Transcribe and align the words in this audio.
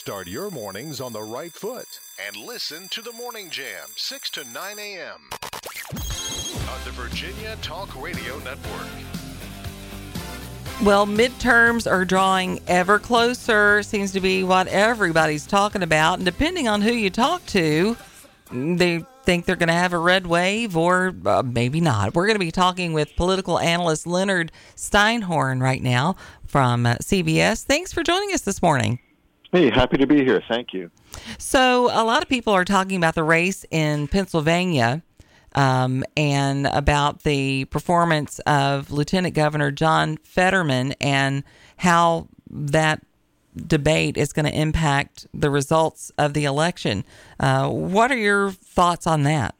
Start 0.00 0.28
your 0.28 0.50
mornings 0.50 0.98
on 0.98 1.12
the 1.12 1.22
right 1.22 1.52
foot 1.52 2.00
and 2.26 2.34
listen 2.34 2.88
to 2.88 3.02
the 3.02 3.12
Morning 3.12 3.50
Jam, 3.50 3.86
6 3.96 4.30
to 4.30 4.44
9 4.44 4.78
a.m. 4.78 5.28
on 5.92 6.80
the 6.86 6.90
Virginia 6.92 7.54
Talk 7.60 8.02
Radio 8.02 8.38
Network. 8.38 8.88
Well, 10.82 11.06
midterms 11.06 11.88
are 11.88 12.06
drawing 12.06 12.62
ever 12.66 12.98
closer, 12.98 13.82
seems 13.82 14.12
to 14.12 14.20
be 14.20 14.42
what 14.42 14.68
everybody's 14.68 15.46
talking 15.46 15.82
about. 15.82 16.14
And 16.14 16.24
depending 16.24 16.66
on 16.66 16.80
who 16.80 16.92
you 16.92 17.10
talk 17.10 17.44
to, 17.48 17.94
they 18.50 19.04
think 19.24 19.44
they're 19.44 19.54
going 19.54 19.68
to 19.68 19.74
have 19.74 19.92
a 19.92 19.98
red 19.98 20.26
wave 20.26 20.78
or 20.78 21.14
uh, 21.26 21.42
maybe 21.44 21.82
not. 21.82 22.14
We're 22.14 22.26
going 22.26 22.36
to 22.36 22.44
be 22.46 22.50
talking 22.50 22.94
with 22.94 23.14
political 23.16 23.58
analyst 23.58 24.06
Leonard 24.06 24.50
Steinhorn 24.76 25.60
right 25.60 25.82
now 25.82 26.16
from 26.46 26.86
uh, 26.86 26.94
CBS. 27.02 27.64
Thanks 27.64 27.92
for 27.92 28.02
joining 28.02 28.32
us 28.32 28.40
this 28.40 28.62
morning. 28.62 28.98
Hey, 29.52 29.68
happy 29.68 29.96
to 29.96 30.06
be 30.06 30.24
here. 30.24 30.42
Thank 30.48 30.72
you. 30.72 30.92
So, 31.38 31.86
a 31.86 32.04
lot 32.04 32.22
of 32.22 32.28
people 32.28 32.52
are 32.52 32.64
talking 32.64 32.96
about 32.96 33.16
the 33.16 33.24
race 33.24 33.66
in 33.72 34.06
Pennsylvania 34.06 35.02
um, 35.56 36.04
and 36.16 36.68
about 36.68 37.24
the 37.24 37.64
performance 37.64 38.38
of 38.40 38.92
Lieutenant 38.92 39.34
Governor 39.34 39.72
John 39.72 40.18
Fetterman 40.18 40.94
and 41.00 41.42
how 41.78 42.28
that 42.48 43.04
debate 43.56 44.16
is 44.16 44.32
going 44.32 44.46
to 44.46 44.56
impact 44.56 45.26
the 45.34 45.50
results 45.50 46.12
of 46.16 46.34
the 46.34 46.44
election. 46.44 47.04
Uh, 47.40 47.68
what 47.68 48.12
are 48.12 48.16
your 48.16 48.52
thoughts 48.52 49.06
on 49.06 49.24
that? 49.24 49.56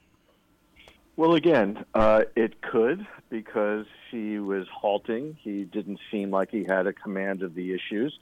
Well, 1.17 1.35
again, 1.35 1.85
uh, 1.95 2.23
it 2.37 2.63
could 2.63 3.07
because 3.29 3.87
he 4.11 4.39
was 4.39 4.67
halting. 4.73 5.37
He 5.41 5.65
didn't 5.65 5.99
seem 6.11 6.31
like 6.31 6.51
he 6.51 6.65
had 6.65 6.87
a 6.87 6.93
command 6.93 7.43
of 7.43 7.55
the 7.55 7.75
issues. 7.75 8.17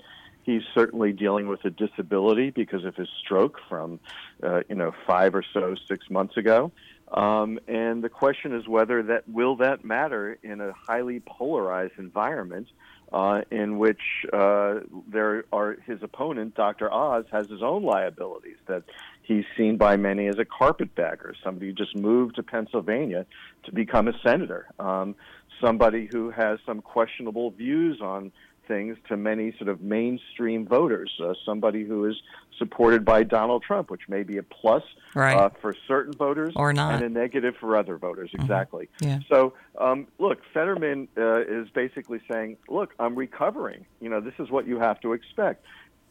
He's 0.49 0.63
certainly 0.73 1.13
dealing 1.13 1.47
with 1.47 1.63
a 1.67 1.71
disability 1.71 2.49
because 2.49 2.87
of 2.87 2.97
his 2.97 3.11
stroke 3.21 3.59
from, 3.69 4.01
uh, 4.43 4.63
you 4.67 4.77
know, 4.77 4.95
five 5.07 5.35
or 5.35 5.45
so, 5.53 5.75
six 5.87 6.09
months 6.09 6.39
ago. 6.39 6.73
Um, 7.13 7.61
and 7.69 8.03
the 8.03 8.09
question 8.09 8.55
is 8.55 8.67
whether 8.67 9.03
that 9.03 9.29
will 9.29 9.57
that 9.57 9.85
matter 9.85 10.39
in 10.43 10.63
a 10.63 10.73
highly 10.73 11.21
polarized 11.21 11.99
environment 11.99 12.69
uh, 13.13 13.43
in 13.51 13.77
which 13.77 14.01
uh, 14.33 14.77
there 15.07 15.45
are 15.53 15.77
his 15.87 16.03
opponent, 16.03 16.55
Dr. 16.55 16.91
Oz, 16.91 17.27
has 17.31 17.51
his 17.51 17.63
own 17.63 17.83
liabilities 17.83 18.57
that 18.69 18.85
he's 19.25 19.45
seen 19.55 19.77
by 19.77 19.99
many 19.99 20.29
as 20.29 20.39
a 20.39 20.47
carpetbagger, 20.47 21.35
somebody 21.45 21.67
who 21.67 21.73
just 21.75 21.95
moved 21.95 22.37
to 22.37 22.43
Pennsylvania 22.43 23.27
to 23.65 23.73
become 23.73 24.09
a 24.09 24.19
senator, 24.23 24.67
um, 24.79 25.15
somebody 25.61 26.09
who 26.11 26.31
has 26.31 26.59
some 26.65 26.81
questionable 26.81 27.51
views 27.51 28.01
on 28.01 28.33
things 28.69 28.97
to 29.09 29.17
many 29.17 29.53
sort 29.59 29.69
of 29.69 29.81
mainstream 29.81 30.67
voters. 30.67 31.11
Uh, 31.21 31.35
somebody 31.45 31.85
who 31.85 32.05
is 32.05 32.15
supported 32.59 33.05
by 33.05 33.23
Donald 33.23 33.63
Trump, 33.63 33.91
which 33.91 34.03
may 34.09 34.23
be 34.23 34.37
a 34.37 34.43
plus 34.43 34.83
right. 35.15 35.35
uh, 35.35 35.49
for 35.61 35.75
certain 35.87 36.13
voters 36.13 36.53
or 36.55 36.73
not. 36.73 36.95
and 36.95 37.03
a 37.05 37.09
negative 37.09 37.55
for 37.59 37.77
other 37.77 37.97
voters. 37.97 38.31
Mm-hmm. 38.31 38.43
Exactly. 38.43 38.89
Yeah. 39.01 39.21
So, 39.29 39.55
um, 39.79 40.07
look, 40.19 40.41
Fetterman 40.53 41.09
uh, 41.17 41.41
is 41.41 41.69
basically 41.71 42.21
saying, 42.31 42.59
look, 42.69 42.95
I'm 42.99 43.17
recovering. 43.17 43.87
You 44.01 44.11
know, 44.11 44.21
this 44.21 44.35
is 44.39 44.51
what 44.51 44.67
you 44.67 44.79
have 44.79 45.01
to 45.01 45.15
expect. 45.15 45.65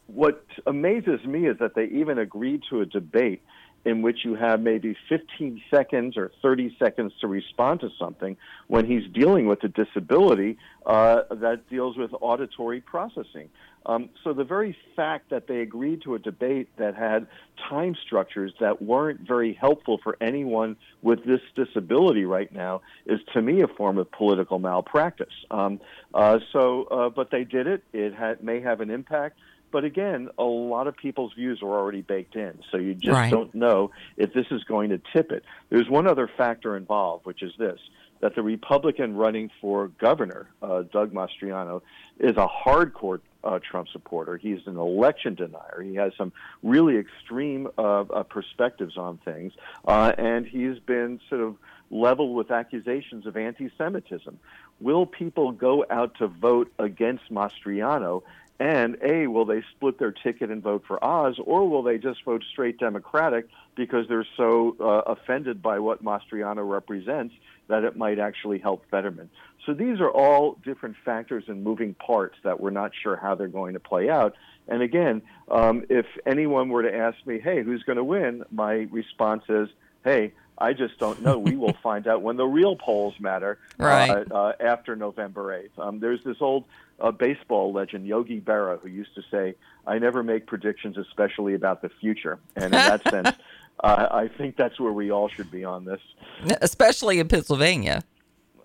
What 0.06 0.44
amazes 0.66 1.24
me 1.24 1.46
is 1.46 1.58
that 1.58 1.74
they 1.74 1.84
even 1.84 2.18
agreed 2.18 2.62
to 2.70 2.80
a 2.80 2.86
debate 2.86 3.42
in 3.88 4.02
which 4.02 4.18
you 4.22 4.34
have 4.34 4.60
maybe 4.60 4.94
15 5.08 5.62
seconds 5.70 6.16
or 6.18 6.30
30 6.42 6.76
seconds 6.78 7.12
to 7.22 7.26
respond 7.26 7.80
to 7.80 7.88
something 7.98 8.36
when 8.66 8.84
he's 8.84 9.10
dealing 9.14 9.46
with 9.46 9.64
a 9.64 9.68
disability 9.68 10.58
uh, 10.84 11.22
that 11.30 11.68
deals 11.70 11.96
with 11.96 12.10
auditory 12.20 12.82
processing. 12.82 13.48
Um, 13.86 14.10
so 14.22 14.34
the 14.34 14.44
very 14.44 14.76
fact 14.94 15.30
that 15.30 15.46
they 15.46 15.60
agreed 15.60 16.02
to 16.02 16.14
a 16.14 16.18
debate 16.18 16.68
that 16.76 16.94
had 16.94 17.26
time 17.70 17.96
structures 18.06 18.52
that 18.60 18.82
weren't 18.82 19.20
very 19.20 19.54
helpful 19.54 19.98
for 20.02 20.18
anyone 20.20 20.76
with 21.00 21.24
this 21.24 21.40
disability 21.56 22.26
right 22.26 22.52
now 22.52 22.82
is, 23.06 23.20
to 23.32 23.40
me, 23.40 23.62
a 23.62 23.68
form 23.68 23.96
of 23.96 24.10
political 24.12 24.58
malpractice. 24.58 25.32
Um, 25.50 25.80
uh, 26.12 26.40
so, 26.52 26.84
uh, 26.84 27.08
but 27.08 27.30
they 27.30 27.44
did 27.44 27.66
it. 27.66 27.82
It 27.94 28.14
had, 28.14 28.44
may 28.44 28.60
have 28.60 28.82
an 28.82 28.90
impact. 28.90 29.38
But 29.70 29.84
again, 29.84 30.28
a 30.38 30.44
lot 30.44 30.86
of 30.86 30.96
people's 30.96 31.32
views 31.34 31.60
are 31.62 31.68
already 31.68 32.02
baked 32.02 32.36
in, 32.36 32.60
so 32.70 32.78
you 32.78 32.94
just 32.94 33.12
right. 33.12 33.30
don't 33.30 33.54
know 33.54 33.90
if 34.16 34.32
this 34.32 34.46
is 34.50 34.64
going 34.64 34.90
to 34.90 35.00
tip 35.12 35.30
it. 35.32 35.44
There's 35.70 35.88
one 35.88 36.06
other 36.06 36.30
factor 36.36 36.76
involved, 36.76 37.26
which 37.26 37.42
is 37.42 37.52
this 37.58 37.78
that 38.20 38.34
the 38.34 38.42
Republican 38.42 39.16
running 39.16 39.50
for 39.60 39.88
governor, 39.88 40.48
uh, 40.60 40.82
Doug 40.82 41.12
Mastriano, 41.12 41.82
is 42.18 42.36
a 42.36 42.48
hardcore 42.48 43.20
uh, 43.44 43.58
Trump 43.60 43.88
supporter. 43.92 44.36
He's 44.36 44.58
an 44.66 44.76
election 44.76 45.34
denier. 45.34 45.80
He 45.82 45.94
has 45.94 46.12
some 46.18 46.32
really 46.62 46.96
extreme 46.96 47.68
uh, 47.78 48.00
uh 48.00 48.22
perspectives 48.24 48.96
on 48.96 49.18
things, 49.18 49.52
uh, 49.86 50.12
and 50.18 50.46
he's 50.46 50.78
been 50.80 51.20
sort 51.28 51.42
of 51.42 51.56
leveled 51.90 52.34
with 52.34 52.50
accusations 52.50 53.26
of 53.26 53.36
anti 53.36 53.70
Semitism. 53.78 54.38
Will 54.80 55.06
people 55.06 55.52
go 55.52 55.84
out 55.88 56.16
to 56.18 56.26
vote 56.26 56.72
against 56.78 57.30
Mastriano 57.32 58.22
and 58.60 58.96
A, 59.02 59.28
will 59.28 59.44
they 59.44 59.62
split 59.76 59.98
their 59.98 60.10
ticket 60.10 60.50
and 60.50 60.62
vote 60.62 60.82
for 60.86 61.02
Oz, 61.04 61.38
or 61.44 61.68
will 61.68 61.82
they 61.82 61.98
just 61.98 62.24
vote 62.24 62.42
straight 62.50 62.78
Democratic 62.78 63.48
because 63.76 64.06
they're 64.08 64.26
so 64.36 64.76
uh, 64.80 65.12
offended 65.12 65.62
by 65.62 65.78
what 65.78 66.04
Mastriano 66.04 66.68
represents 66.68 67.34
that 67.68 67.84
it 67.84 67.96
might 67.96 68.18
actually 68.18 68.58
help 68.58 68.84
Fetterman? 68.90 69.30
So 69.64 69.74
these 69.74 70.00
are 70.00 70.10
all 70.10 70.56
different 70.64 70.96
factors 71.04 71.44
and 71.46 71.62
moving 71.62 71.94
parts 71.94 72.36
that 72.42 72.58
we're 72.58 72.70
not 72.70 72.92
sure 73.00 73.16
how 73.16 73.34
they're 73.34 73.48
going 73.48 73.74
to 73.74 73.80
play 73.80 74.08
out. 74.08 74.34
And 74.66 74.82
again, 74.82 75.22
um, 75.50 75.84
if 75.88 76.06
anyone 76.26 76.68
were 76.68 76.82
to 76.82 76.94
ask 76.94 77.16
me, 77.26 77.38
hey, 77.38 77.62
who's 77.62 77.82
going 77.84 77.96
to 77.96 78.04
win? 78.04 78.44
My 78.50 78.88
response 78.90 79.44
is, 79.48 79.68
hey, 80.04 80.32
I 80.58 80.72
just 80.72 80.98
don't 80.98 81.22
know. 81.22 81.38
we 81.38 81.56
will 81.56 81.72
find 81.82 82.06
out 82.06 82.22
when 82.22 82.36
the 82.36 82.46
real 82.46 82.76
polls 82.76 83.14
matter 83.20 83.58
right. 83.78 84.10
uh, 84.10 84.34
uh, 84.34 84.52
after 84.60 84.96
November 84.96 85.68
8th. 85.78 85.82
Um, 85.82 86.00
there's 86.00 86.22
this 86.24 86.38
old 86.40 86.64
uh, 87.00 87.10
baseball 87.12 87.72
legend, 87.72 88.06
Yogi 88.06 88.40
Berra, 88.40 88.80
who 88.80 88.88
used 88.88 89.14
to 89.14 89.22
say, 89.30 89.54
I 89.86 89.98
never 89.98 90.22
make 90.22 90.46
predictions, 90.46 90.98
especially 90.98 91.54
about 91.54 91.82
the 91.82 91.88
future. 91.88 92.38
And 92.56 92.66
in 92.66 92.70
that 92.72 93.02
sense, 93.10 93.30
uh, 93.80 94.08
I 94.10 94.28
think 94.28 94.56
that's 94.56 94.78
where 94.80 94.92
we 94.92 95.10
all 95.10 95.28
should 95.28 95.50
be 95.50 95.64
on 95.64 95.84
this. 95.84 96.00
Especially 96.60 97.20
in 97.20 97.28
Pennsylvania. 97.28 98.02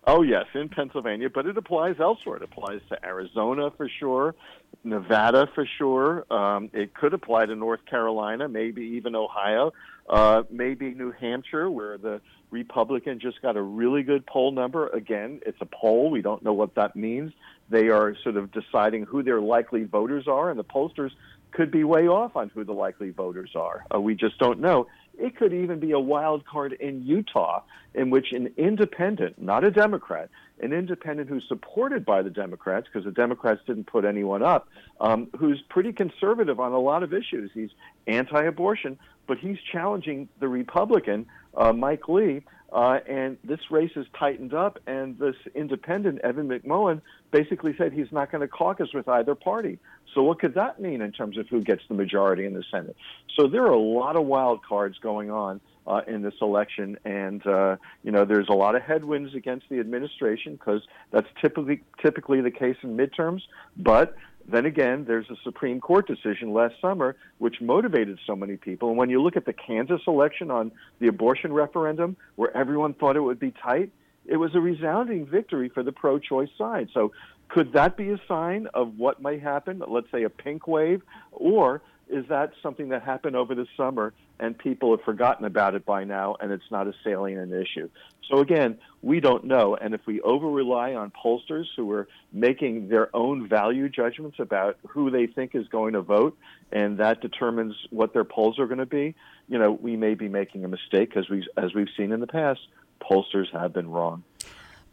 Oh, 0.06 0.22
yes, 0.22 0.46
in 0.54 0.68
Pennsylvania, 0.68 1.30
but 1.30 1.46
it 1.46 1.58
applies 1.58 1.96
elsewhere. 2.00 2.38
It 2.38 2.44
applies 2.44 2.82
to 2.90 3.06
Arizona 3.06 3.72
for 3.72 3.90
sure, 4.00 4.36
Nevada 4.84 5.48
for 5.56 5.66
sure. 5.78 6.26
Um, 6.32 6.70
it 6.74 6.94
could 6.94 7.14
apply 7.14 7.46
to 7.46 7.56
North 7.56 7.86
Carolina, 7.86 8.50
maybe 8.50 8.82
even 8.98 9.16
Ohio, 9.16 9.72
uh, 10.10 10.44
maybe 10.52 10.94
New 10.94 11.12
Hampshire, 11.12 11.70
where 11.70 11.98
the 11.98 12.20
Republican 12.52 13.20
just 13.20 13.42
got 13.42 13.56
a 13.56 13.62
really 13.62 14.04
good 14.04 14.26
poll 14.26 14.52
number. 14.52 14.90
Again, 14.90 15.40
it's 15.46 15.58
a 15.62 15.66
poll. 15.66 16.12
We 16.12 16.22
don't 16.22 16.44
know 16.44 16.54
what 16.54 16.76
that 16.76 16.98
means. 16.98 17.32
They 17.70 17.88
are 17.88 18.14
sort 18.24 18.36
of 18.36 18.52
deciding 18.52 19.06
who 19.06 19.24
their 19.24 19.40
likely 19.40 19.86
voters 19.86 20.28
are, 20.28 20.50
and 20.50 20.60
the 20.60 20.66
pollsters 20.66 21.12
could 21.52 21.72
be 21.72 21.84
way 21.86 22.08
off 22.08 22.36
on 22.36 22.50
who 22.50 22.66
the 22.66 22.74
likely 22.74 23.12
voters 23.12 23.52
are. 23.56 23.86
Uh, 23.94 24.02
we 24.02 24.16
just 24.16 24.38
don't 24.38 24.60
know. 24.60 24.88
It 25.18 25.36
could 25.38 25.54
even 25.54 25.80
be 25.80 25.92
a 25.92 26.00
wild 26.00 26.46
card 26.46 26.74
in 26.74 27.04
Utah, 27.04 27.62
in 27.94 28.10
which 28.10 28.32
an 28.32 28.54
independent, 28.58 29.42
not 29.42 29.64
a 29.64 29.72
Democrat, 29.72 30.30
an 30.60 30.74
independent 30.74 31.30
who's 31.30 31.46
supported 31.48 32.06
by 32.06 32.22
the 32.22 32.30
Democrats, 32.30 32.88
because 32.88 33.06
the 33.06 33.12
Democrats 33.12 33.62
didn't 33.68 33.86
put 33.86 34.06
anyone 34.06 34.42
up, 34.42 34.68
um, 35.00 35.28
who's 35.38 35.62
pretty 35.70 35.94
conservative 35.94 36.60
on 36.60 36.72
a 36.72 36.80
lot 36.80 37.04
of 37.04 37.14
issues. 37.14 37.52
He's 37.54 37.70
anti 38.08 38.42
abortion, 38.44 38.98
but 39.28 39.38
he's 39.38 39.58
challenging 39.72 40.28
the 40.40 40.48
Republican, 40.48 41.28
uh, 41.56 41.74
Mike 41.74 42.08
Lee, 42.10 42.44
uh, 42.74 43.00
and 43.08 43.38
this 43.44 43.60
race 43.70 43.92
is 43.96 44.08
tightened 44.18 44.54
up, 44.54 44.80
and 44.88 45.18
this 45.20 45.36
independent, 45.54 46.20
Evan 46.22 46.48
McMullin, 46.50 47.02
basically 47.32 47.76
said 47.78 47.94
he's 47.94 48.12
not 48.12 48.32
going 48.32 48.42
to 48.42 48.48
caucus 48.48 48.90
with 48.94 49.08
either 49.08 49.36
party. 49.36 49.78
So, 50.16 50.24
what 50.24 50.40
could 50.40 50.56
that 50.56 50.82
mean 50.82 51.02
in 51.02 51.12
terms 51.12 51.38
of 51.38 51.48
who 51.48 51.62
gets 51.62 51.84
the 51.88 51.94
majority 51.94 52.46
in 52.46 52.54
the 52.54 52.64
Senate? 52.72 52.96
So, 53.38 53.48
there 53.48 53.64
are 53.64 53.72
a 53.72 53.80
lot 53.80 54.16
of 54.16 54.26
wild 54.26 54.64
cards 54.64 54.98
going 54.98 55.30
on 55.30 55.62
uh, 55.86 56.02
in 56.08 56.24
this 56.24 56.34
election, 56.42 56.98
and 57.06 57.46
uh, 57.46 57.76
you 58.04 58.12
know, 58.12 58.26
there's 58.26 58.50
a 58.50 58.54
lot 58.54 58.76
of 58.76 58.82
headwinds 58.82 59.36
against 59.36 59.70
the 59.70 59.80
administration 59.80 60.54
because 60.54 60.82
that's 61.12 61.28
typically 61.42 61.84
typically 62.02 62.42
the 62.42 62.52
case 62.52 62.78
in 62.82 62.98
midterms. 62.98 63.42
But 63.78 64.16
then 64.48 64.66
again, 64.66 65.06
there's 65.06 65.30
a 65.30 65.36
Supreme 65.44 65.80
Court 65.80 66.08
decision 66.08 66.54
last 66.54 66.76
summer 66.82 67.16
which 67.38 67.62
motivated 67.62 68.20
so 68.28 68.36
many 68.36 68.58
people. 68.58 68.90
And 68.90 68.98
when 68.98 69.10
you 69.10 69.22
look 69.22 69.38
at 69.38 69.46
the 69.46 69.54
Kansas 69.54 70.02
election 70.08 70.52
on 70.52 70.72
the 71.00 71.08
abortion 71.08 71.54
referendum, 71.54 72.18
where 72.36 72.56
everyone 72.56 72.94
thought 72.94 73.16
it 73.16 73.22
would 73.22 73.40
be 73.40 73.52
tight, 73.52 73.92
it 74.26 74.38
was 74.38 74.56
a 74.56 74.60
resounding 74.60 75.26
victory 75.26 75.70
for 75.70 75.84
the 75.84 75.92
pro 75.92 76.20
choice 76.20 76.50
side. 76.58 76.90
So, 76.94 77.12
could 77.50 77.74
that 77.74 77.98
be 77.98 78.10
a 78.10 78.20
sign 78.28 78.68
of 78.74 78.98
what 78.98 79.22
might 79.22 79.42
happen? 79.42 79.82
Let's 79.88 80.10
say 80.12 80.24
a 80.24 80.30
pink 80.30 80.68
wave, 80.68 81.04
or 81.32 81.82
is 82.10 82.26
that 82.30 82.54
something 82.62 82.90
that 82.90 83.04
happened 83.04 83.36
over 83.36 83.56
the 83.56 83.68
summer 83.76 84.14
and 84.40 84.58
people 84.58 84.96
have 84.96 85.04
forgotten 85.06 85.46
about 85.46 85.76
it 85.76 85.86
by 85.86 86.04
now 86.04 86.36
and 86.40 86.52
it's 86.52 86.70
not 86.72 86.88
a 86.88 86.94
salient 87.04 87.52
issue? 87.54 87.90
So 88.30 88.40
again, 88.40 88.78
we 89.02 89.20
don't 89.20 89.46
know. 89.46 89.76
And 89.76 89.94
if 89.94 90.02
we 90.06 90.22
over 90.22 90.48
rely 90.48 90.94
on 90.94 91.12
pollsters 91.12 91.66
who 91.76 91.92
are 91.92 92.08
making 92.32 92.90
their 92.90 93.14
own 93.16 93.48
value 93.48 93.90
judgments 93.90 94.38
about 94.40 94.78
who 94.88 95.12
they 95.12 95.28
think 95.28 95.56
is 95.56 95.68
going 95.68 95.94
to 95.94 96.02
vote, 96.02 96.38
and 96.72 96.98
that 97.00 97.22
determines 97.22 97.76
what 97.90 98.14
their 98.14 98.24
polls 98.24 98.60
are 98.60 98.68
going 98.68 98.80
to 98.80 98.86
be, 98.86 99.16
you 99.48 99.60
know, 99.60 99.72
we 99.72 99.98
may 99.98 100.14
be 100.14 100.30
making 100.30 100.64
a 100.66 100.68
mistake 100.68 101.10
because 101.10 101.30
we, 101.30 101.46
as 101.58 101.74
we've 101.74 101.90
seen 101.98 102.12
in 102.12 102.20
the 102.20 102.28
past, 102.28 102.62
pollsters 103.02 103.52
have 103.52 103.74
been 103.74 103.90
wrong. 103.90 104.24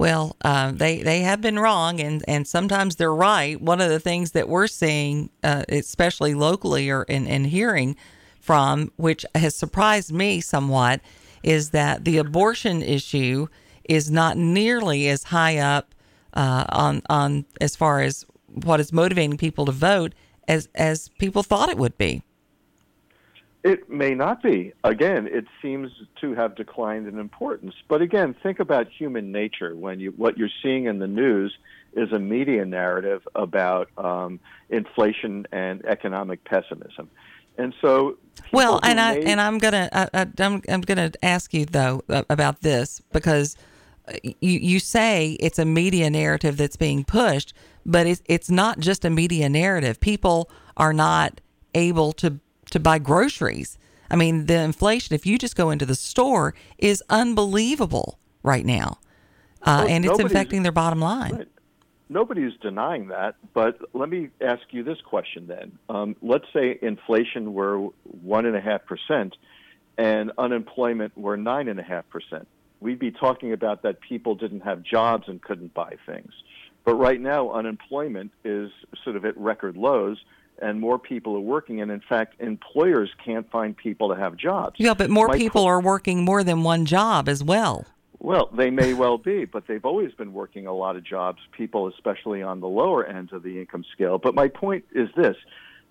Well, 0.00 0.35
uh, 0.41 0.73
they 0.73 1.02
they 1.02 1.20
have 1.20 1.43
been 1.43 1.58
wrong, 1.58 2.00
and 2.00 2.25
and 2.26 2.49
sometimes 2.49 2.97
they're 2.97 3.14
right. 3.14 3.61
One 3.61 3.82
of 3.82 3.91
the 3.91 4.00
things 4.00 4.31
that 4.31 4.49
we're 4.49 4.67
seeing, 4.67 5.29
uh, 5.44 5.64
especially 5.69 6.32
locally 6.32 6.88
or 6.88 7.02
in, 7.02 7.26
in 7.26 7.44
hearing 7.44 7.97
from, 8.41 8.93
which 8.97 9.26
has 9.35 9.55
surprised 9.55 10.11
me 10.11 10.41
somewhat, 10.41 11.02
is 11.43 11.73
that 11.73 12.06
the 12.06 12.17
abortion 12.17 12.81
issue 12.81 13.49
is 13.91 14.11
not 14.11 14.38
nearly 14.38 15.06
as 15.06 15.25
high 15.25 15.58
up 15.58 15.94
uh, 16.32 16.64
on 16.70 17.02
on 17.11 17.44
as 17.61 17.76
far 17.76 18.00
as 18.00 18.25
what 18.47 18.81
is 18.81 18.94
motivating 18.94 19.37
people 19.37 19.67
to 19.67 19.73
vote 19.73 20.14
as 20.49 20.67
as 20.76 21.11
people 21.19 21.43
thought 21.43 21.69
it 21.69 21.76
would 21.76 21.99
be. 21.99 22.23
It 23.62 23.90
may 23.90 24.14
not 24.14 24.42
be. 24.42 24.72
Again, 24.84 25.28
it 25.30 25.44
seems 25.60 25.90
to 26.22 26.34
have 26.34 26.54
declined 26.54 27.06
in 27.06 27.18
importance. 27.18 27.74
But 27.88 28.00
again, 28.00 28.34
think 28.42 28.58
about 28.58 28.88
human 28.88 29.32
nature. 29.32 29.76
When 29.76 30.00
you 30.00 30.12
what 30.16 30.38
you're 30.38 30.48
seeing 30.62 30.86
in 30.86 30.98
the 30.98 31.06
news 31.06 31.56
is 31.92 32.10
a 32.12 32.18
media 32.18 32.64
narrative 32.64 33.26
about 33.34 33.90
um, 33.98 34.40
inflation 34.70 35.46
and 35.52 35.84
economic 35.84 36.42
pessimism, 36.44 37.10
and 37.58 37.74
so 37.82 38.16
well, 38.50 38.80
and 38.82 38.98
I 38.98 39.16
and 39.16 39.38
I'm 39.38 39.58
gonna 39.58 39.90
I, 39.92 40.08
I, 40.14 40.26
I'm 40.38 40.62
I'm 40.66 40.80
gonna 40.80 41.12
ask 41.22 41.52
you 41.52 41.66
though 41.66 42.02
about 42.08 42.62
this 42.62 43.02
because 43.12 43.56
uh, 44.08 44.12
you 44.22 44.58
you 44.58 44.78
say 44.78 45.36
it's 45.38 45.58
a 45.58 45.66
media 45.66 46.08
narrative 46.08 46.56
that's 46.56 46.76
being 46.76 47.04
pushed, 47.04 47.52
but 47.84 48.06
it's 48.06 48.22
it's 48.24 48.50
not 48.50 48.78
just 48.78 49.04
a 49.04 49.10
media 49.10 49.50
narrative. 49.50 50.00
People 50.00 50.50
are 50.78 50.94
not 50.94 51.42
able 51.74 52.12
to 52.12 52.40
to 52.70 52.81
buy 52.81 52.99
groceries. 52.99 53.78
I 54.11 54.17
mean, 54.17 54.46
the 54.46 54.58
inflation, 54.58 55.14
if 55.14 55.25
you 55.25 55.38
just 55.38 55.56
go 55.56 55.70
into 55.70 55.87
the 55.87 55.94
store, 55.94 56.55
is 56.78 57.02
unbelievable 57.08 58.19
right 58.43 58.64
now. 58.64 58.99
Uh, 59.62 59.84
well, 59.84 59.88
and 59.88 60.05
it's 60.05 60.19
affecting 60.19 60.62
their 60.62 60.72
bottom 60.72 61.00
line. 61.00 61.32
Right. 61.32 61.49
Nobody's 62.08 62.55
denying 62.61 63.08
that, 63.08 63.37
but 63.55 63.78
let 63.94 64.08
me 64.08 64.31
ask 64.40 64.62
you 64.70 64.82
this 64.82 65.00
question 65.00 65.46
then. 65.46 65.78
Um, 65.88 66.17
let's 66.22 66.46
say 66.52 66.76
inflation 66.82 67.55
were 67.55 67.88
1.5% 68.26 69.32
and 69.96 70.32
unemployment 70.37 71.16
were 71.16 71.37
9.5%. 71.37 72.46
We'd 72.81 72.99
be 72.99 73.12
talking 73.12 73.52
about 73.52 73.82
that 73.82 74.00
people 74.00 74.34
didn't 74.34 74.61
have 74.61 74.82
jobs 74.82 75.28
and 75.28 75.40
couldn't 75.40 75.73
buy 75.73 75.96
things. 76.05 76.32
But 76.84 76.94
right 76.94 77.20
now, 77.20 77.52
unemployment 77.52 78.32
is 78.44 78.70
sort 79.05 79.14
of 79.14 79.25
at 79.25 79.37
record 79.37 79.76
lows 79.76 80.19
and 80.60 80.80
more 80.80 80.98
people 80.98 81.36
are 81.36 81.40
working. 81.40 81.80
And 81.80 81.90
in 81.90 82.00
fact, 82.00 82.40
employers 82.40 83.10
can't 83.24 83.50
find 83.50 83.76
people 83.76 84.08
to 84.08 84.16
have 84.16 84.36
jobs. 84.36 84.76
Yeah, 84.78 84.94
but 84.94 85.10
more 85.10 85.28
My 85.28 85.36
people 85.36 85.64
are 85.64 85.80
working 85.80 86.24
more 86.24 86.44
than 86.44 86.62
one 86.62 86.86
job 86.86 87.28
as 87.28 87.42
well. 87.42 87.86
Well, 88.18 88.50
they 88.52 88.68
may 88.68 88.92
well 88.92 89.16
be, 89.16 89.46
but 89.46 89.66
they've 89.66 89.84
always 89.84 90.12
been 90.12 90.34
working 90.34 90.66
a 90.66 90.74
lot 90.74 90.94
of 90.96 91.04
jobs, 91.04 91.38
people 91.52 91.88
especially 91.88 92.42
on 92.42 92.60
the 92.60 92.68
lower 92.68 93.04
end 93.04 93.32
of 93.32 93.42
the 93.42 93.58
income 93.58 93.84
scale. 93.92 94.18
But 94.18 94.34
my 94.34 94.48
point 94.48 94.84
is 94.92 95.08
this 95.16 95.36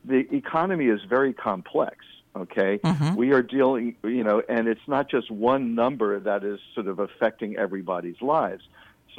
the 0.06 0.28
economy 0.34 0.88
is 0.88 1.02
very 1.10 1.34
complex. 1.34 1.98
Okay, 2.36 2.78
mm-hmm. 2.78 3.16
we 3.16 3.34
are 3.34 3.42
dealing, 3.42 3.96
you 4.04 4.24
know, 4.24 4.44
and 4.48 4.68
it's 4.68 4.88
not 4.88 5.10
just 5.10 5.32
one 5.32 5.74
number 5.74 6.20
that 6.20 6.44
is 6.44 6.60
sort 6.76 6.88
of 6.88 7.00
affecting 7.00 7.58
everybody's 7.58 8.22
lives. 8.22 8.64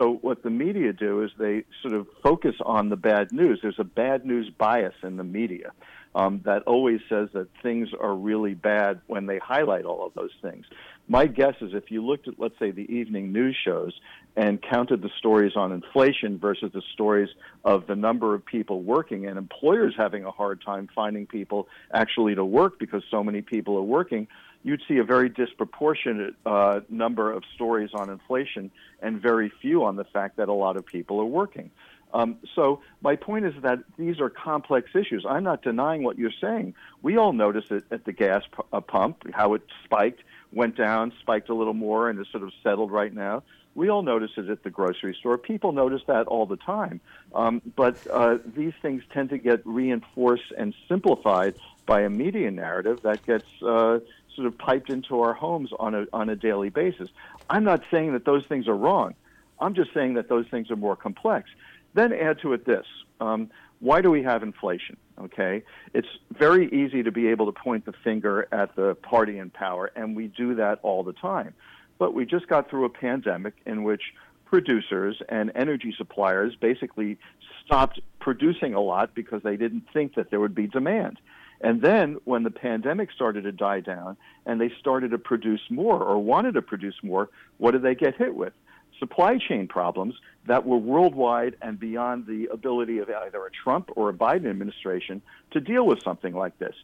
So 0.01 0.19
what 0.23 0.43
the 0.43 0.51
media 0.51 0.95
do 0.95 1.23
is 1.23 1.31
they 1.39 1.65
sort 1.83 1.93
of 1.93 2.07
focus 2.23 2.55
on 2.65 2.89
the 2.89 2.97
bad 2.97 3.33
news. 3.33 3.59
There's 3.61 3.79
a 3.79 3.85
bad 3.85 4.25
news 4.25 4.51
bias 4.57 4.95
in 5.03 5.19
the 5.19 5.25
media 5.25 5.73
um, 6.15 6.41
that 6.45 6.63
always 6.63 7.01
says 7.09 7.29
that 7.35 7.49
things 7.63 7.91
are 8.01 8.15
really 8.15 8.55
bad 8.55 9.01
when 9.09 9.27
they 9.27 9.39
highlight 9.39 9.85
all 9.85 10.07
of 10.07 10.15
those 10.15 10.31
things. 10.41 10.65
My 11.07 11.27
guess 11.27 11.55
is 11.61 11.73
if 11.75 11.91
you 11.91 12.05
looked 12.05 12.29
at, 12.29 12.39
let's 12.39 12.59
say, 12.59 12.71
the 12.71 12.91
evening 12.91 13.33
news 13.33 13.57
shows 13.63 13.93
and 14.37 14.63
counted 14.63 15.03
the 15.03 15.11
stories 15.19 15.53
on 15.55 15.73
inflation 15.73 16.39
versus 16.39 16.71
the 16.73 16.83
stories 16.95 17.29
of 17.65 17.87
the 17.87 17.97
number 17.97 18.35
of 18.35 18.45
people 18.45 18.83
working 18.83 19.27
and 19.27 19.37
employers 19.37 19.95
having 19.99 20.25
a 20.25 20.31
hard 20.31 20.63
time 20.65 20.89
finding 20.95 21.27
people 21.27 21.69
actually 21.93 22.35
to 22.35 22.45
work 22.45 22.79
because 22.79 23.03
so 23.11 23.23
many 23.23 23.43
people 23.43 23.77
are 23.77 23.83
working, 23.83 24.29
you'd 24.63 24.83
see 24.87 24.99
a 24.99 25.05
very 25.05 25.29
disproportionate 25.29 26.35
uh, 26.45 26.81
number 26.89 27.33
of 27.33 27.43
stories 27.55 27.91
on 27.95 28.11
inflation 28.11 28.71
and 29.01 29.21
very 29.21 29.51
few 29.61 29.85
on 29.85 29.97
the 29.97 30.05
fact 30.05 30.37
that 30.37 30.49
a 30.49 30.53
lot 30.53 30.77
of 30.77 30.85
people 30.85 31.21
are 31.21 31.27
working. 31.27 31.71
Um, 32.13 32.39
so 32.55 32.81
my 33.03 33.17
point 33.17 33.47
is 33.47 33.55
that 33.63 33.79
these 33.97 34.21
are 34.21 34.29
complex 34.29 34.91
issues. 34.95 35.25
I'm 35.29 35.45
not 35.45 35.63
denying 35.63 36.03
what 36.03 36.19
you're 36.19 36.33
saying. 36.41 36.75
We 37.03 37.17
all 37.17 37.33
noticed 37.33 37.71
it 37.71 37.85
at 37.91 38.05
the 38.05 38.13
gas 38.13 38.43
uh, 38.73 38.81
pump, 38.81 39.25
how 39.33 39.55
it 39.55 39.63
spiked, 39.85 40.23
went 40.53 40.77
down, 40.77 41.13
spiked 41.21 41.49
a 41.49 41.55
little 41.55 41.75
more, 41.75 42.11
and 42.11 42.19
is 42.19 42.27
sort 42.33 42.43
of 42.43 42.53
settled 42.63 42.91
right 42.91 43.15
now. 43.15 43.43
We 43.77 43.89
all 43.89 44.03
notice 44.03 44.33
it 44.37 44.51
at 44.51 44.65
the 44.65 44.71
grocery 44.71 45.15
store. 45.15 45.39
People 45.39 45.71
notice 45.71 46.03
that 46.09 46.27
all 46.27 46.45
the 46.45 46.57
time. 46.57 47.01
Um, 47.33 47.63
but 47.77 48.05
uh, 48.11 48.39
these 48.45 48.73
things 48.83 49.05
tend 49.13 49.31
to 49.31 49.39
get 49.39 49.65
reinforced 49.65 50.53
and 50.59 50.75
simplified 50.89 51.55
by 51.87 52.01
a 52.01 52.11
media 52.11 52.51
narrative 52.51 53.03
that 53.03 53.25
gets 53.25 53.47
uh, 53.63 54.01
sort 54.41 54.53
of 54.53 54.59
piped 54.59 54.89
into 54.89 55.21
our 55.21 55.35
homes 55.35 55.71
on 55.79 55.95
a 55.95 56.07
on 56.13 56.31
a 56.31 56.37
daily 56.37 56.71
basis. 56.71 57.11
I'm 57.51 57.65
not 57.65 57.83
saying 57.91 58.13
that 58.15 58.25
those 58.25 58.45
things 58.47 58.69
are 58.69 58.77
wrong. 58.77 59.15
I'm 59.61 59.75
just 59.75 59.93
saying 59.93 60.15
that 60.15 60.29
those 60.29 60.47
things 60.51 60.71
are 60.71 60.77
more 60.77 60.97
complex. 60.97 61.51
Then 61.93 62.13
add 62.13 62.41
to 62.41 62.55
it 62.55 62.65
this: 62.65 62.87
um, 63.21 63.51
why 63.81 64.01
do 64.01 64.11
we 64.11 64.23
have 64.23 64.43
inflation? 64.43 64.97
Okay, 65.21 65.63
it's 65.93 66.09
very 66.33 66.69
easy 66.73 67.03
to 67.03 67.13
be 67.13 67.29
able 67.29 67.53
to 67.53 67.53
point 67.53 67.85
the 67.85 67.93
finger 67.93 68.49
at 68.51 68.75
the 68.77 68.95
party 68.95 69.39
in 69.39 69.51
power, 69.51 69.91
and 69.95 70.17
we 70.17 70.29
do 70.29 70.55
that 70.55 70.79
all 70.83 71.03
the 71.03 71.13
time. 71.13 71.53
But 71.99 72.15
we 72.15 72.25
just 72.25 72.49
got 72.49 72.71
through 72.71 72.87
a 72.87 72.91
pandemic 72.91 73.55
in 73.67 73.83
which 73.83 74.15
producers 74.47 75.21
and 75.29 75.53
energy 75.55 75.95
suppliers 75.97 76.57
basically 76.57 77.19
stopped 77.65 78.01
producing 78.21 78.73
a 78.73 78.81
lot 78.81 79.15
because 79.15 79.43
they 79.43 79.57
didn't 79.57 79.85
think 79.93 80.15
that 80.15 80.31
there 80.31 80.41
would 80.41 80.55
be 80.55 80.67
demand. 80.67 81.19
And 81.61 81.83
then 81.83 82.17
when 82.25 82.43
the 82.43 82.51
pandemic 82.51 83.11
started 83.13 83.45
to 83.45 83.53
die 83.53 83.81
down 83.81 84.17
and 84.47 84.61
they 84.61 84.73
started 84.79 85.11
to 85.11 85.19
produce 85.19 85.61
more 85.71 86.03
or 86.03 86.19
wanted 86.19 86.55
to 86.55 86.63
produce 86.63 86.97
more, 87.03 87.29
what 87.59 87.73
did 87.73 87.83
they 87.83 87.95
get 87.95 88.17
hit 88.17 88.35
with? 88.35 88.53
Supply 88.99 89.39
chain 89.39 89.67
problems 89.67 90.15
that 90.47 90.67
were 90.67 90.79
worldwide 90.79 91.57
and 91.63 91.79
beyond 91.79 92.27
the 92.27 92.47
ability 92.47 92.99
of 92.99 93.11
either 93.11 93.45
a 93.45 93.51
Trump 93.51 93.91
or 93.97 94.09
a 94.09 94.13
Biden 94.13 94.49
administration 94.49 95.23
to 95.53 95.61
deal 95.61 95.87
with 95.87 96.03
something 96.03 96.35
like 96.35 96.59
this. 96.59 96.75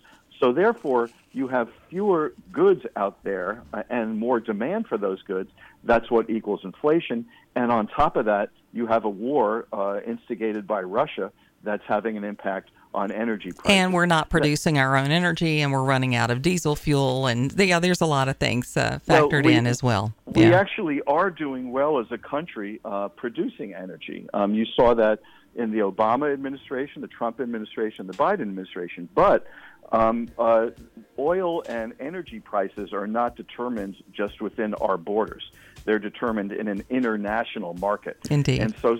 So 0.40 0.52
therefore, 0.52 1.10
you 1.32 1.48
have 1.48 1.68
fewer 1.88 2.34
goods 2.52 2.84
out 2.94 3.22
there 3.22 3.62
uh, 3.72 3.82
and 3.88 4.18
more 4.18 4.40
demand 4.40 4.86
for 4.86 4.98
those 4.98 5.22
goods. 5.22 5.50
That's 5.84 6.10
what 6.10 6.28
equals 6.28 6.60
inflation. 6.64 7.26
And 7.54 7.72
on 7.72 7.86
top 7.86 8.16
of 8.16 8.26
that, 8.26 8.50
you 8.72 8.86
have 8.86 9.06
a 9.06 9.10
war 9.10 9.66
uh, 9.72 10.00
instigated 10.06 10.66
by 10.66 10.82
Russia 10.82 11.32
that's 11.62 11.84
having 11.86 12.18
an 12.18 12.24
impact 12.24 12.70
on 12.94 13.10
energy 13.10 13.52
prices. 13.52 13.70
And 13.70 13.92
we're 13.92 14.06
not 14.06 14.30
producing 14.30 14.78
our 14.78 14.96
own 14.96 15.10
energy, 15.10 15.60
and 15.60 15.72
we're 15.72 15.84
running 15.84 16.14
out 16.14 16.30
of 16.30 16.42
diesel 16.42 16.76
fuel, 16.76 17.26
and 17.26 17.52
yeah, 17.58 17.78
there's 17.78 18.00
a 18.00 18.06
lot 18.06 18.28
of 18.28 18.36
things 18.38 18.76
uh, 18.76 18.98
factored 19.06 19.32
well, 19.32 19.42
we, 19.42 19.54
in 19.54 19.66
as 19.66 19.82
well. 19.82 20.14
We 20.24 20.42
yeah. 20.42 20.58
actually 20.58 21.02
are 21.06 21.30
doing 21.30 21.72
well 21.72 21.98
as 21.98 22.06
a 22.10 22.18
country 22.18 22.80
uh, 22.84 23.08
producing 23.08 23.74
energy. 23.74 24.28
Um, 24.32 24.54
you 24.54 24.64
saw 24.64 24.94
that 24.94 25.20
in 25.54 25.70
the 25.70 25.78
Obama 25.78 26.32
administration, 26.32 27.02
the 27.02 27.08
Trump 27.08 27.40
administration, 27.40 28.06
the 28.06 28.14
Biden 28.14 28.42
administration, 28.42 29.08
but. 29.14 29.46
Um, 29.92 30.28
uh, 30.36 30.70
oil 31.16 31.62
and 31.68 31.94
energy 32.00 32.40
prices 32.40 32.92
are 32.92 33.06
not 33.06 33.36
determined 33.36 33.94
just 34.10 34.40
within 34.40 34.74
our 34.74 34.96
borders. 34.96 35.52
They're 35.84 36.00
determined 36.00 36.50
in 36.50 36.66
an 36.66 36.82
international 36.90 37.74
market. 37.74 38.18
Indeed. 38.28 38.62
And 38.62 38.74
so, 38.82 38.98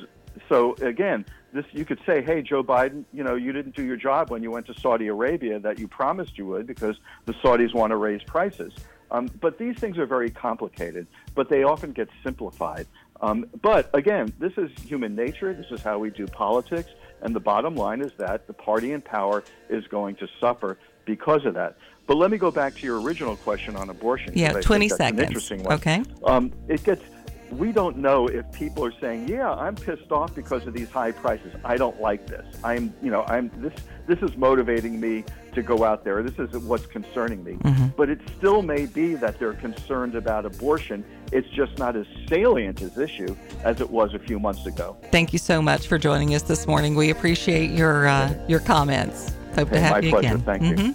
so 0.48 0.74
again, 0.74 1.24
this 1.56 1.64
you 1.72 1.84
could 1.84 2.00
say, 2.06 2.22
hey, 2.22 2.42
Joe 2.42 2.62
Biden, 2.62 3.04
you 3.12 3.24
know, 3.24 3.34
you 3.34 3.52
didn't 3.52 3.74
do 3.74 3.82
your 3.82 3.96
job 3.96 4.30
when 4.30 4.42
you 4.42 4.50
went 4.50 4.66
to 4.66 4.74
Saudi 4.78 5.08
Arabia 5.08 5.58
that 5.60 5.78
you 5.78 5.88
promised 5.88 6.38
you 6.38 6.46
would 6.46 6.66
because 6.66 6.96
the 7.24 7.32
Saudis 7.34 7.74
want 7.74 7.90
to 7.90 7.96
raise 7.96 8.22
prices. 8.22 8.72
Um, 9.10 9.30
but 9.40 9.58
these 9.58 9.76
things 9.76 9.98
are 9.98 10.06
very 10.06 10.30
complicated, 10.30 11.06
but 11.34 11.48
they 11.48 11.62
often 11.62 11.92
get 11.92 12.08
simplified. 12.22 12.86
Um, 13.20 13.46
but 13.62 13.88
again, 13.94 14.32
this 14.38 14.52
is 14.56 14.70
human 14.82 15.14
nature. 15.14 15.54
This 15.54 15.70
is 15.70 15.82
how 15.82 15.98
we 15.98 16.10
do 16.10 16.26
politics. 16.26 16.90
And 17.22 17.34
the 17.34 17.40
bottom 17.40 17.74
line 17.74 18.02
is 18.02 18.12
that 18.18 18.46
the 18.46 18.52
party 18.52 18.92
in 18.92 19.00
power 19.00 19.42
is 19.70 19.86
going 19.86 20.16
to 20.16 20.28
suffer 20.38 20.78
because 21.04 21.46
of 21.46 21.54
that. 21.54 21.76
But 22.06 22.18
let 22.18 22.30
me 22.30 22.36
go 22.38 22.50
back 22.50 22.74
to 22.76 22.86
your 22.86 23.00
original 23.00 23.36
question 23.36 23.74
on 23.74 23.88
abortion. 23.90 24.32
Yeah, 24.36 24.52
20 24.52 24.88
seconds. 24.90 25.20
interesting 25.20 25.62
one. 25.62 25.74
Okay. 25.74 26.02
Um, 26.24 26.52
it 26.68 26.84
gets 26.84 27.02
we 27.50 27.72
don't 27.72 27.96
know 27.96 28.28
if 28.28 28.50
people 28.52 28.84
are 28.84 28.92
saying, 29.00 29.28
"Yeah, 29.28 29.52
I'm 29.52 29.74
pissed 29.74 30.10
off 30.10 30.34
because 30.34 30.66
of 30.66 30.74
these 30.74 30.90
high 30.90 31.12
prices. 31.12 31.54
I 31.64 31.76
don't 31.76 32.00
like 32.00 32.26
this. 32.26 32.44
I'm, 32.64 32.94
you 33.02 33.10
know, 33.10 33.24
I'm 33.28 33.50
this. 33.60 33.72
This 34.06 34.18
is 34.20 34.36
motivating 34.36 35.00
me 35.00 35.24
to 35.54 35.62
go 35.62 35.84
out 35.84 36.04
there. 36.04 36.22
This 36.22 36.38
is 36.38 36.56
what's 36.62 36.86
concerning 36.86 37.42
me. 37.42 37.54
Mm-hmm. 37.54 37.86
But 37.96 38.10
it 38.10 38.20
still 38.36 38.62
may 38.62 38.86
be 38.86 39.14
that 39.14 39.38
they're 39.38 39.54
concerned 39.54 40.14
about 40.14 40.46
abortion. 40.46 41.04
It's 41.32 41.48
just 41.48 41.78
not 41.78 41.96
as 41.96 42.06
salient 42.28 42.82
as 42.82 42.96
issue 42.98 43.34
as 43.64 43.80
it 43.80 43.90
was 43.90 44.14
a 44.14 44.18
few 44.18 44.38
months 44.38 44.66
ago. 44.66 44.96
Thank 45.10 45.32
you 45.32 45.38
so 45.38 45.60
much 45.60 45.88
for 45.88 45.98
joining 45.98 46.34
us 46.34 46.42
this 46.42 46.66
morning. 46.66 46.94
We 46.94 47.10
appreciate 47.10 47.70
your 47.70 48.06
uh, 48.06 48.34
your 48.46 48.60
comments. 48.60 49.32
Hope 49.54 49.70
to 49.70 49.80
have 49.80 49.90
my 49.92 49.98
you 50.00 50.10
pleasure. 50.10 50.34
again. 50.34 50.40
Thank 50.42 50.78
you. 50.78 50.94